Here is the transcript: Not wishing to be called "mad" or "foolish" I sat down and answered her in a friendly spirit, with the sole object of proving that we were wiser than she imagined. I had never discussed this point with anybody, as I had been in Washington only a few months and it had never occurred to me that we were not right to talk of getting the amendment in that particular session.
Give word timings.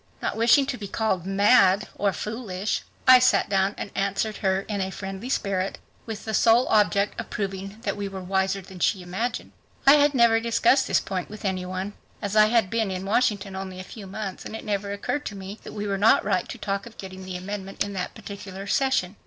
Not 0.19 0.35
wishing 0.35 0.65
to 0.65 0.79
be 0.79 0.87
called 0.87 1.27
"mad" 1.27 1.87
or 1.93 2.11
"foolish" 2.11 2.81
I 3.07 3.19
sat 3.19 3.49
down 3.49 3.75
and 3.77 3.91
answered 3.93 4.37
her 4.37 4.61
in 4.61 4.81
a 4.81 4.89
friendly 4.89 5.29
spirit, 5.29 5.77
with 6.07 6.25
the 6.25 6.33
sole 6.33 6.67
object 6.69 7.19
of 7.19 7.29
proving 7.29 7.77
that 7.83 7.95
we 7.95 8.07
were 8.07 8.23
wiser 8.23 8.61
than 8.61 8.79
she 8.79 9.03
imagined. 9.03 9.51
I 9.85 9.97
had 9.97 10.15
never 10.15 10.39
discussed 10.39 10.87
this 10.87 10.99
point 10.99 11.29
with 11.29 11.45
anybody, 11.45 11.91
as 12.19 12.35
I 12.35 12.47
had 12.47 12.71
been 12.71 12.89
in 12.89 13.05
Washington 13.05 13.55
only 13.55 13.79
a 13.79 13.83
few 13.83 14.07
months 14.07 14.43
and 14.43 14.55
it 14.55 14.65
had 14.65 14.65
never 14.65 14.91
occurred 14.91 15.23
to 15.27 15.35
me 15.35 15.59
that 15.61 15.73
we 15.73 15.85
were 15.85 15.99
not 15.99 16.25
right 16.25 16.49
to 16.49 16.57
talk 16.57 16.87
of 16.87 16.97
getting 16.97 17.23
the 17.23 17.37
amendment 17.37 17.83
in 17.83 17.93
that 17.93 18.15
particular 18.15 18.65
session. 18.65 19.17